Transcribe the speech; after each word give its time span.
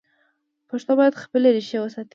پښتو 0.69 0.91
باید 0.99 1.19
خپلې 1.23 1.49
ریښې 1.55 1.77
وساتي. 1.81 2.09